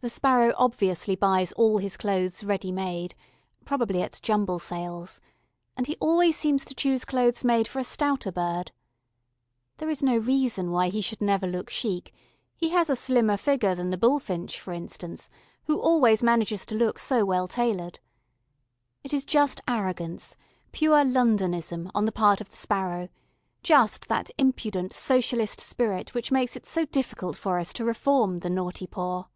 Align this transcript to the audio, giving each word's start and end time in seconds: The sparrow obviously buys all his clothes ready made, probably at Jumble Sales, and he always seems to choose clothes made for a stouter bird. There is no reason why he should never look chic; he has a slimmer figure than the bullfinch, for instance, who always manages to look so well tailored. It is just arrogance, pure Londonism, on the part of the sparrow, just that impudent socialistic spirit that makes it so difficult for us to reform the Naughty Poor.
The 0.00 0.08
sparrow 0.10 0.54
obviously 0.56 1.16
buys 1.16 1.50
all 1.50 1.78
his 1.78 1.96
clothes 1.96 2.44
ready 2.44 2.70
made, 2.70 3.16
probably 3.64 4.00
at 4.00 4.20
Jumble 4.22 4.60
Sales, 4.60 5.20
and 5.76 5.88
he 5.88 5.96
always 5.98 6.36
seems 6.36 6.64
to 6.66 6.74
choose 6.76 7.04
clothes 7.04 7.42
made 7.42 7.66
for 7.66 7.80
a 7.80 7.84
stouter 7.84 8.30
bird. 8.30 8.70
There 9.78 9.90
is 9.90 10.00
no 10.00 10.16
reason 10.16 10.70
why 10.70 10.86
he 10.88 11.00
should 11.00 11.20
never 11.20 11.48
look 11.48 11.68
chic; 11.68 12.14
he 12.56 12.68
has 12.68 12.88
a 12.88 12.94
slimmer 12.94 13.36
figure 13.36 13.74
than 13.74 13.90
the 13.90 13.98
bullfinch, 13.98 14.60
for 14.60 14.72
instance, 14.72 15.28
who 15.64 15.80
always 15.80 16.22
manages 16.22 16.64
to 16.66 16.76
look 16.76 17.00
so 17.00 17.24
well 17.24 17.48
tailored. 17.48 17.98
It 19.02 19.12
is 19.12 19.24
just 19.24 19.60
arrogance, 19.66 20.36
pure 20.70 21.04
Londonism, 21.04 21.90
on 21.92 22.04
the 22.04 22.12
part 22.12 22.40
of 22.40 22.50
the 22.50 22.56
sparrow, 22.56 23.08
just 23.64 24.06
that 24.06 24.30
impudent 24.38 24.92
socialistic 24.92 25.64
spirit 25.64 26.12
that 26.14 26.30
makes 26.30 26.54
it 26.54 26.66
so 26.66 26.84
difficult 26.84 27.34
for 27.36 27.58
us 27.58 27.72
to 27.72 27.84
reform 27.84 28.38
the 28.38 28.50
Naughty 28.50 28.86
Poor. 28.86 29.26